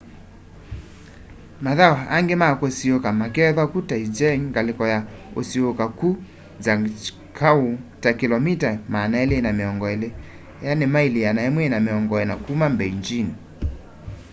[1.65, 4.99] mathau angi ma kusiuuka makeethwa kuu taizicheng ngaliko ya
[5.39, 6.15] usiuuka kuu
[6.65, 7.65] zhangjiakou
[8.03, 13.33] ta kilomita 220 maili 140 kuma mbeijini